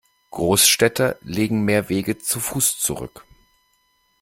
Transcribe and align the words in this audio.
Großstädter 0.31 1.17
legen 1.21 1.61
mehr 1.63 1.87
Wege 1.87 2.17
zu 2.17 2.39
Fuß 2.39 2.79
zurück. 2.79 3.23